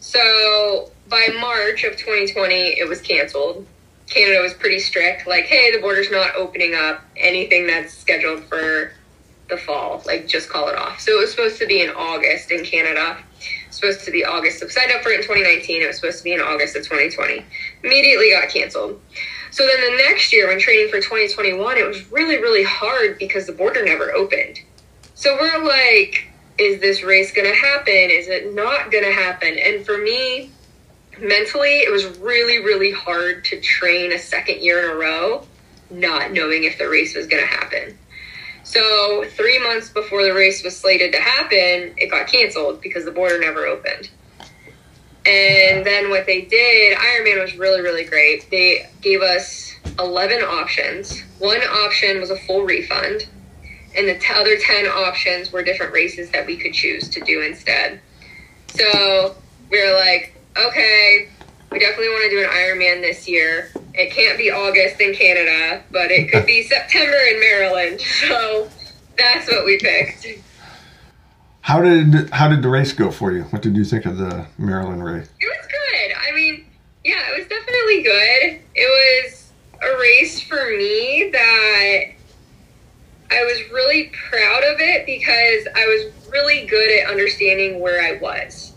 [0.00, 3.66] So by March of 2020, it was canceled.
[4.06, 7.02] Canada was pretty strict, like, hey, the border's not opening up.
[7.16, 8.92] Anything that's scheduled for
[9.48, 11.00] the fall, like, just call it off.
[11.00, 13.18] So it was supposed to be in August in Canada.
[13.70, 14.60] Supposed to be August.
[14.60, 15.82] So signed up for it in 2019.
[15.82, 17.44] It was supposed to be in August of 2020.
[17.82, 19.00] Immediately got canceled.
[19.50, 23.46] So then the next year, when training for 2021, it was really, really hard because
[23.46, 24.60] the border never opened.
[25.14, 26.26] So we're like,
[26.58, 27.94] is this race going to happen?
[28.10, 29.56] Is it not going to happen?
[29.58, 30.50] And for me,
[31.20, 35.46] mentally, it was really, really hard to train a second year in a row,
[35.90, 37.98] not knowing if the race was going to happen.
[38.64, 43.10] So, three months before the race was slated to happen, it got canceled because the
[43.10, 44.10] border never opened.
[45.26, 48.50] And then what they did, Ironman was really, really great.
[48.50, 51.22] They gave us 11 options.
[51.38, 53.28] One option was a full refund,
[53.96, 57.42] and the t- other 10 options were different races that we could choose to do
[57.42, 58.00] instead.
[58.68, 59.36] So
[59.70, 61.28] we were like, okay,
[61.74, 63.72] we definitely want to do an Ironman this year.
[63.94, 68.00] It can't be August in Canada, but it could be September in Maryland.
[68.00, 68.70] So
[69.18, 70.24] that's what we picked.
[71.62, 73.42] How did how did the race go for you?
[73.44, 75.28] What did you think of the Maryland race?
[75.40, 76.16] It was good.
[76.16, 76.64] I mean,
[77.02, 78.60] yeah, it was definitely good.
[78.76, 79.50] It was
[79.82, 82.04] a race for me that
[83.32, 88.20] I was really proud of it because I was really good at understanding where I
[88.20, 88.73] was.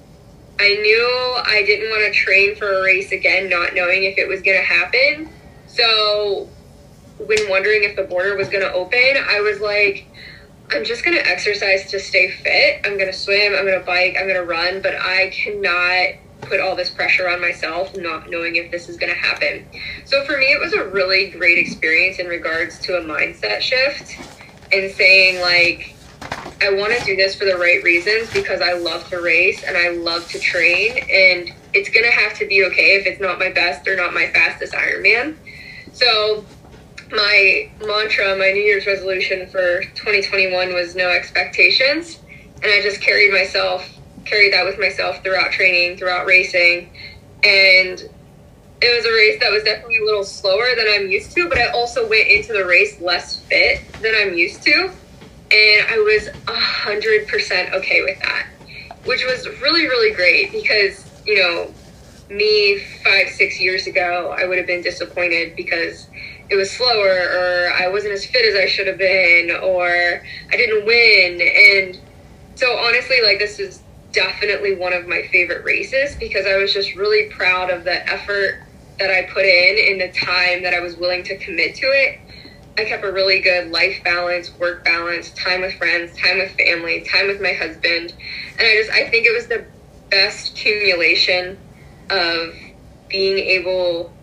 [0.60, 4.28] I knew I didn't want to train for a race again, not knowing if it
[4.28, 5.30] was going to happen.
[5.68, 6.50] So,
[7.20, 10.08] when wondering if the border was going to open, I was like,
[10.72, 12.82] I'm just going to exercise to stay fit.
[12.86, 16.16] I'm going to swim, I'm going to bike, I'm going to run, but I cannot
[16.42, 19.66] put all this pressure on myself not knowing if this is going to happen.
[20.06, 24.16] So for me it was a really great experience in regards to a mindset shift
[24.72, 25.96] and saying like
[26.60, 29.78] I want to do this for the right reasons because I love to race and
[29.78, 33.38] I love to train and it's going to have to be okay if it's not
[33.38, 35.36] my best or not my fastest Ironman.
[35.94, 36.44] So
[37.12, 42.20] my mantra, my New Year's resolution for 2021 was no expectations.
[42.56, 43.88] And I just carried myself,
[44.26, 46.90] carried that with myself throughout training, throughout racing.
[47.44, 48.02] And
[48.82, 51.60] it was a race that was definitely a little slower than I'm used to, but
[51.60, 54.92] I also went into the race less fit than I'm used to.
[55.50, 58.48] And I was 100% okay with that,
[59.06, 61.74] which was really, really great because, you know,
[62.30, 66.08] me five, six years ago, I would have been disappointed because
[66.50, 69.88] it was slower or I wasn't as fit as I should have been or
[70.52, 71.42] I didn't win.
[71.42, 72.00] And
[72.56, 73.82] so honestly, like this is
[74.12, 78.64] definitely one of my favorite races because I was just really proud of the effort
[79.00, 82.20] that I put in and the time that I was willing to commit to it.
[82.78, 87.02] I kept a really good life balance, work balance, time with friends, time with family,
[87.02, 88.14] time with my husband.
[88.58, 89.66] And I just I think it was the
[90.10, 91.58] best accumulation
[92.10, 92.54] of
[93.10, 94.14] being able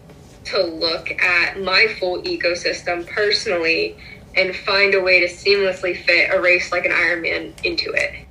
[0.44, 3.96] to look at my full ecosystem personally
[4.36, 8.26] and find a way to seamlessly fit a race like an Ironman into it.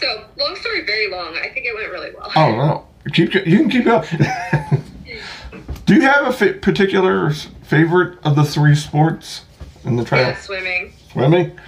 [0.00, 1.36] So, long story very long.
[1.36, 2.30] I think it went really well.
[2.36, 4.06] Oh no, keep you can keep up.
[5.86, 7.32] Do you have a particular
[7.68, 9.44] favorite of the three sports
[9.84, 10.28] in the trail?
[10.28, 10.92] Yeah, swimming.
[11.12, 11.60] Swimming.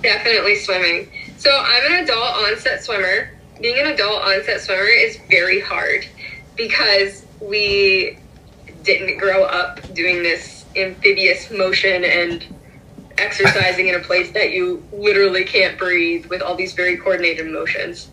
[0.00, 1.10] Definitely swimming.
[1.38, 3.30] So I'm an adult onset swimmer.
[3.60, 6.06] Being an adult onset swimmer is very hard
[6.56, 8.18] because we
[8.84, 12.46] didn't grow up doing this amphibious motion and
[13.18, 18.08] exercising in a place that you literally can't breathe with all these very coordinated motions.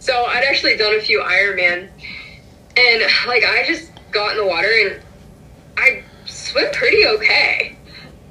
[0.00, 1.88] So I'd actually done a few Ironman,
[2.76, 5.00] and like I just got in the water and
[5.76, 6.04] I
[6.46, 7.76] swim pretty okay.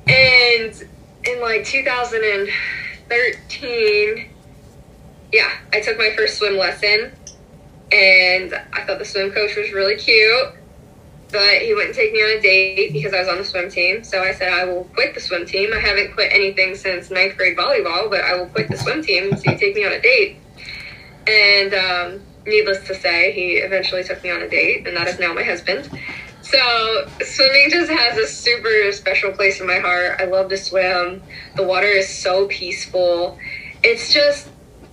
[0.08, 0.74] And
[1.24, 4.30] in like 2013,
[5.32, 7.12] yeah, I took my first swim lesson,
[7.92, 10.54] and I thought the swim coach was really cute
[11.36, 14.04] but he wouldn't take me on a date because I was on the swim team.
[14.04, 15.72] So I said, I will quit the swim team.
[15.74, 19.36] I haven't quit anything since ninth grade volleyball, but I will quit the swim team
[19.36, 20.38] so you take me on a date.
[21.28, 25.20] And um, needless to say, he eventually took me on a date, and that is
[25.20, 25.90] now my husband.
[26.46, 30.22] So swimming just has a super special place in my heart.
[30.22, 31.24] I love to swim.
[31.56, 33.40] The water is so peaceful.
[33.84, 34.50] It's just,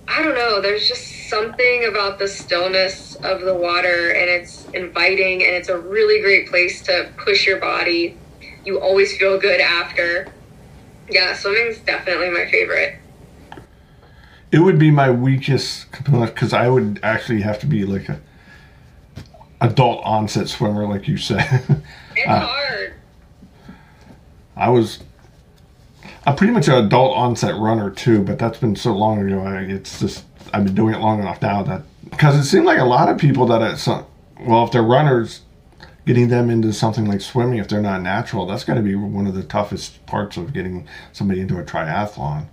[0.07, 5.43] I don't know, there's just something about the stillness of the water and it's inviting
[5.43, 8.17] and it's a really great place to push your body.
[8.65, 10.33] You always feel good after.
[11.09, 12.97] Yeah, swimming's definitely my favorite.
[14.51, 18.19] It would be my weakest because I would actually have to be like a
[19.63, 21.83] adult onset swimmer, like you said.
[22.15, 22.93] It's uh, hard.
[24.55, 24.99] I was
[26.27, 29.41] I'm pretty much an adult onset runner too, but that's been so long ago.
[29.41, 32.77] I, it's just I've been doing it long enough now that because it seemed like
[32.77, 34.05] a lot of people that at some
[34.41, 35.41] well if they're runners
[36.05, 39.25] getting them into something like swimming if they're not natural that's got to be one
[39.25, 42.45] of the toughest parts of getting somebody into a triathlon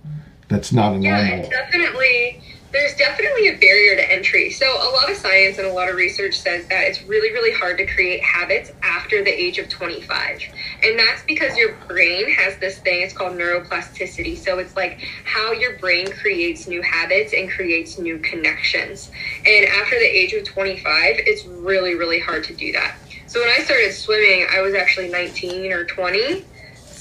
[0.47, 2.41] that's not a yeah, normal definitely
[2.71, 4.49] there's definitely a barrier to entry.
[4.49, 7.53] So, a lot of science and a lot of research says that it's really, really
[7.53, 10.41] hard to create habits after the age of 25.
[10.83, 14.37] And that's because your brain has this thing, it's called neuroplasticity.
[14.37, 19.11] So, it's like how your brain creates new habits and creates new connections.
[19.45, 22.95] And after the age of 25, it's really, really hard to do that.
[23.27, 26.45] So, when I started swimming, I was actually 19 or 20.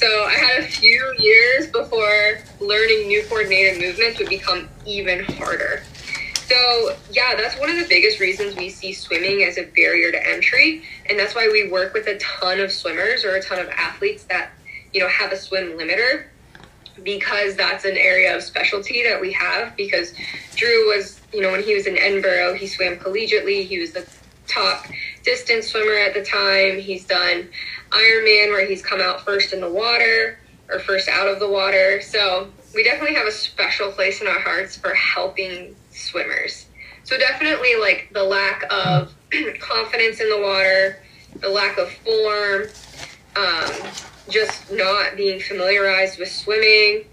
[0.01, 5.83] So I had a few years before learning new coordinated movements would become even harder.
[6.47, 10.27] So, yeah, that's one of the biggest reasons we see swimming as a barrier to
[10.27, 10.85] entry.
[11.11, 14.25] And that's why we work with a ton of swimmers or a ton of athletes
[14.25, 14.53] that,
[14.95, 16.25] you know, have a swim limiter
[17.05, 19.77] because that's an area of specialty that we have.
[19.77, 20.15] Because
[20.57, 23.67] Drew was, you know, when he was in Edinboro, he swam collegiately.
[23.67, 24.09] He was the
[24.47, 24.87] top
[25.25, 26.79] distance swimmer at the time.
[26.79, 27.49] He's done
[27.91, 30.39] Ironman where he's come out first in the water
[30.71, 32.01] or first out of the water.
[32.01, 36.67] So we definitely have a special place in our hearts for helping swimmers.
[37.05, 39.13] So definitely like the lack of
[39.61, 41.03] confidence in the water,
[41.41, 42.69] the lack of form,
[43.37, 43.91] um,
[44.29, 47.05] just not being familiarized with swimming,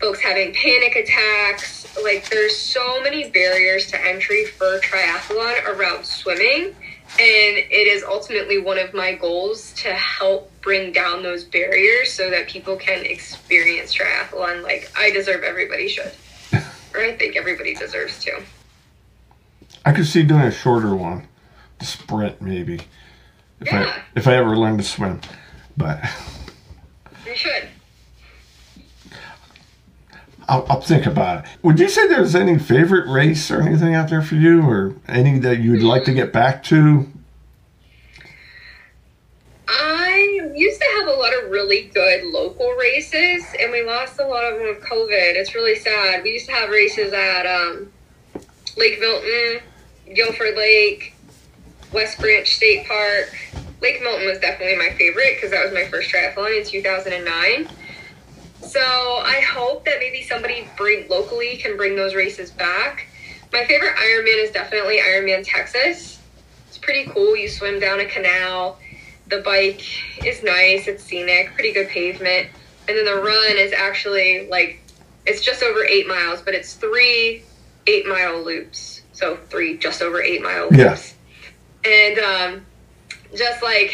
[0.00, 1.86] folks having panic attacks.
[2.02, 6.74] Like there's so many barriers to entry for triathlon around swimming
[7.18, 12.30] and it is ultimately one of my goals to help bring down those barriers so
[12.30, 16.12] that people can experience triathlon like I deserve everybody should.
[16.94, 18.42] or I think everybody deserves to.
[19.84, 21.26] I could see doing a shorter one.
[21.78, 22.80] The sprint maybe.
[23.60, 23.94] If yeah.
[23.96, 25.20] I if I ever learn to swim.
[25.76, 26.02] But
[27.26, 27.68] You should.
[30.50, 31.50] I'll, I'll, think about it.
[31.62, 35.38] Would you say there's any favorite race or anything out there for you, or any
[35.38, 37.08] that you'd like to get back to?
[39.68, 44.26] I used to have a lot of really good local races, and we lost a
[44.26, 45.36] lot of them with COVID.
[45.36, 46.24] It's really sad.
[46.24, 47.92] We used to have races at um,
[48.76, 49.60] Lake Milton,
[50.12, 51.14] Guilford Lake,
[51.92, 53.38] West Branch State Park.
[53.80, 57.68] Lake Milton was definitely my favorite because that was my first triathlon in 2009
[58.70, 63.08] so I hope that maybe somebody bring locally can bring those races back.
[63.52, 66.20] My favorite Ironman is definitely Ironman Texas.
[66.68, 67.36] It's pretty cool.
[67.36, 68.78] You swim down a canal.
[69.26, 69.82] The bike
[70.24, 70.86] is nice.
[70.86, 71.52] It's scenic.
[71.54, 72.48] Pretty good pavement.
[72.86, 74.80] And then the run is actually like
[75.26, 77.42] it's just over eight miles, but it's three
[77.88, 79.02] eight mile loops.
[79.12, 81.14] So three just over eight mile loops.
[81.84, 81.90] Yeah.
[81.90, 82.66] And um,
[83.36, 83.92] just like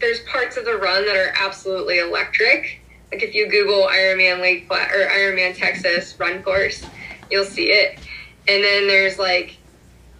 [0.00, 2.80] there's parts of the run that are absolutely electric
[3.16, 6.84] like if you Google Ironman Lake Platte or Ironman Texas run course,
[7.30, 7.98] you'll see it.
[8.46, 9.56] And then there's like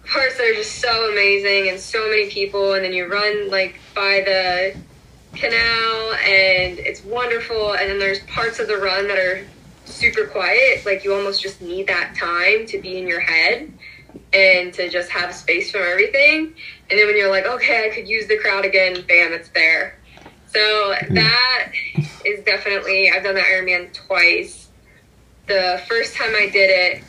[0.03, 2.73] parts that are just so amazing and so many people.
[2.73, 4.75] And then you run like by the
[5.37, 7.73] canal and it's wonderful.
[7.73, 9.45] And then there's parts of the run that are
[9.85, 10.83] super quiet.
[10.83, 13.71] Like you almost just need that time to be in your head
[14.33, 16.55] and to just have space from everything.
[16.89, 19.99] And then when you're like, okay, I could use the crowd again, bam, it's there.
[20.47, 21.13] So hmm.
[21.15, 21.71] that
[22.25, 24.69] is definitely I've done the Ironman twice.
[25.47, 27.03] The first time I did it,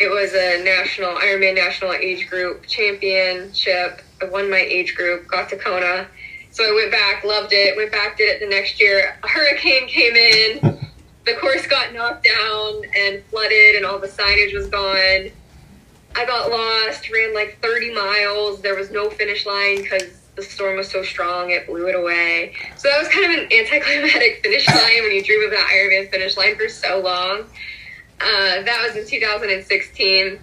[0.00, 4.02] it was a national Ironman national age group championship.
[4.20, 6.08] I won my age group, got to Kona.
[6.50, 9.18] So I went back, loved it, went back, did it the next year.
[9.22, 10.88] A hurricane came in.
[11.26, 15.30] the course got knocked down and flooded, and all the signage was gone.
[16.16, 18.60] I got lost, ran like 30 miles.
[18.60, 22.54] There was no finish line because the storm was so strong, it blew it away.
[22.76, 26.10] So that was kind of an anticlimactic finish line when you dream of that Ironman
[26.10, 27.44] finish line for so long.
[28.20, 30.38] Uh, that was in 2016.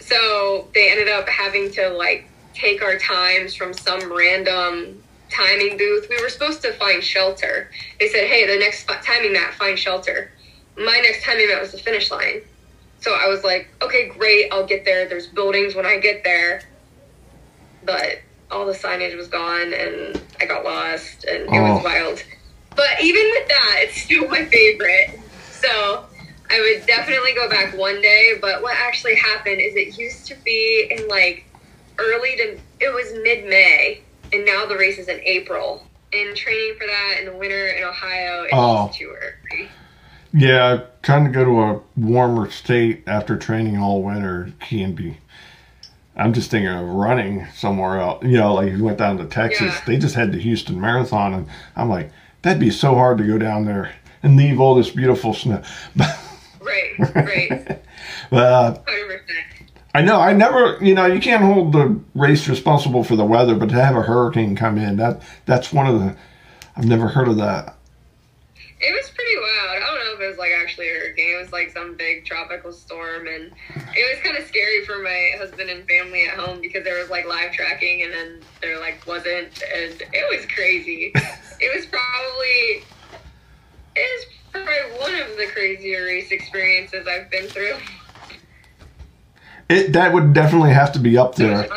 [0.00, 6.06] So they ended up having to like take our times from some random timing booth.
[6.08, 7.70] We were supposed to find shelter.
[7.98, 10.30] They said, hey, the next timing mat, find shelter.
[10.76, 12.42] My next timing mat was the finish line.
[13.00, 15.06] So I was like, okay, great, I'll get there.
[15.06, 16.62] There's buildings when I get there.
[17.84, 18.20] But
[18.54, 21.74] all the signage was gone and I got lost and it oh.
[21.74, 22.22] was wild.
[22.76, 25.20] But even with that, it's still my favorite.
[25.50, 26.04] So
[26.50, 28.34] I would definitely go back one day.
[28.40, 31.46] But what actually happened is it used to be in like
[31.98, 34.02] early to, it was mid May,
[34.32, 35.86] and now the race is in April.
[36.12, 38.90] And training for that in the winter in Ohio is oh.
[38.94, 39.68] too early.
[40.32, 45.18] Yeah, trying to go to a warmer state after training all winter can be.
[46.16, 48.24] I'm just thinking of running somewhere else.
[48.24, 49.74] You know, like you went down to Texas.
[49.74, 49.82] Yeah.
[49.86, 52.10] They just had the Houston Marathon, and I'm like,
[52.42, 53.92] that'd be so hard to go down there
[54.22, 55.62] and leave all this beautiful snow.
[56.60, 57.82] right, right.
[58.30, 58.78] uh,
[59.94, 63.54] I know I never, you know, you can't hold the race responsible for the weather,
[63.54, 66.16] but to have a hurricane come in, that that's one of the.
[66.76, 67.76] I've never heard of that.
[68.56, 69.70] It was pretty wild.
[69.70, 71.34] I don't know if it was like actually hurricane.
[71.36, 75.32] It was like some big tropical storm, and it was kind of scary for my
[75.38, 79.06] husband and family at home because there was like live tracking, and then there like
[79.06, 81.12] wasn't, and it was crazy.
[81.60, 82.84] it was probably
[83.96, 87.76] it was probably one of the crazier race experiences I've been through.
[89.70, 91.68] It that would definitely have to be up there.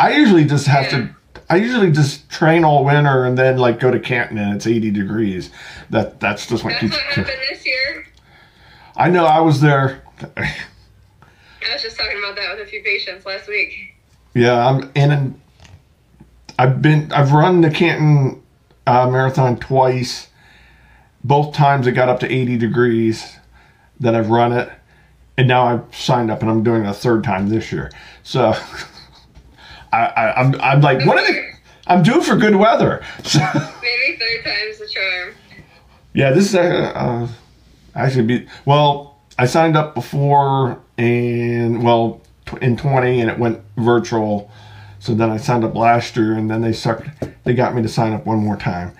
[0.00, 0.98] I usually just have yeah.
[0.98, 1.10] to
[1.50, 4.90] I usually just train all winter and then like go to Canton and it's 80
[4.90, 5.50] degrees.
[5.90, 6.94] That that's just what that's keeps.
[6.96, 8.06] What happened this year?
[8.96, 9.24] I know.
[9.24, 10.02] I was there.
[10.36, 13.94] I was just talking about that with a few patients last week.
[14.34, 15.40] Yeah, I'm in.
[16.58, 17.10] I've been.
[17.12, 18.42] I've run the Canton
[18.86, 20.28] uh, marathon twice.
[21.24, 23.36] Both times it got up to 80 degrees.
[24.00, 24.70] That I've run it,
[25.36, 27.90] and now I've signed up and I'm doing it a third time this year.
[28.22, 28.54] So.
[29.92, 31.50] I, am I'm, I'm like, what are they?
[31.86, 33.02] I'm due for good weather.
[33.24, 33.38] So,
[33.82, 35.34] Maybe third time's the charm.
[36.12, 37.28] Yeah, this is uh, uh,
[37.94, 39.18] actually be well.
[39.38, 42.20] I signed up before and well
[42.60, 44.50] in 20 and it went virtual.
[44.98, 47.08] So then I signed up last year and then they sucked.
[47.44, 48.92] They got me to sign up one more time.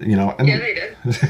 [0.00, 0.34] You know.
[0.38, 0.96] And yeah, they did.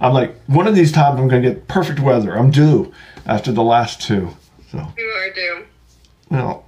[0.00, 2.36] I'm like, one of these times I'm gonna get perfect weather.
[2.36, 2.92] I'm due
[3.26, 4.30] after the last two.
[4.70, 4.86] So.
[4.96, 5.64] You are due.
[6.30, 6.64] Well,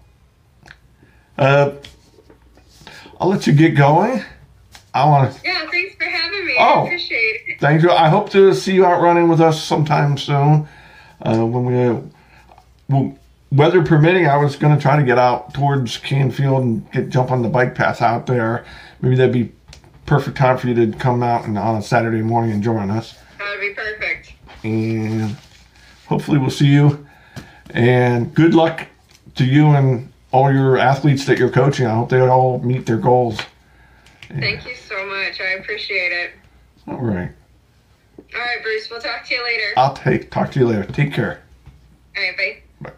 [1.40, 1.72] uh,
[3.18, 4.22] I'll let you get going.
[4.92, 5.40] I want to.
[5.44, 6.54] Yeah, thanks for having me.
[6.58, 7.60] Oh, I appreciate it.
[7.60, 7.90] Thank you.
[7.90, 10.68] I hope to see you out running with us sometime soon.
[11.22, 12.00] Uh, when we, uh,
[12.88, 13.18] well,
[13.52, 17.30] weather permitting, I was going to try to get out towards Canfield and get jump
[17.30, 18.64] on the bike path out there.
[19.00, 19.52] Maybe that'd be
[20.06, 23.16] perfect time for you to come out and on a Saturday morning and join us.
[23.38, 24.34] That would be perfect.
[24.64, 25.36] And
[26.06, 27.06] hopefully we'll see you.
[27.70, 28.86] And good luck
[29.36, 31.86] to you and all your athletes that you're coaching.
[31.86, 33.38] I hope they all meet their goals.
[34.28, 35.40] Thank you so much.
[35.40, 36.30] I appreciate it.
[36.86, 37.30] All right.
[38.34, 38.88] All right, Bruce.
[38.90, 39.72] We'll talk to you later.
[39.76, 40.84] I'll take talk to you later.
[40.84, 41.42] Take care.
[42.16, 42.62] All right, bye.
[42.80, 42.92] Bye.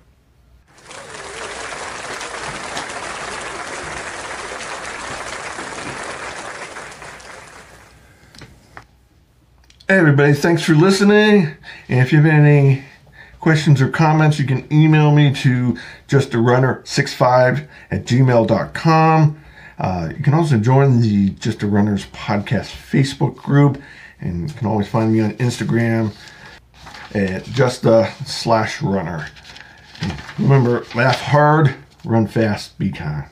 [9.88, 11.54] Hey everybody, thanks for listening.
[11.88, 12.82] And if you have any
[13.42, 15.76] questions or comments, you can email me to
[16.06, 19.44] justarunner65 at gmail.com.
[19.78, 23.82] Uh, you can also join the Just a Runners podcast Facebook group,
[24.20, 26.14] and you can always find me on Instagram
[27.14, 29.26] at just a slash runner.
[30.38, 31.74] remember, laugh hard,
[32.04, 33.28] run fast, be kind.